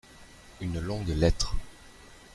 [0.61, 1.53] Une longue lettre.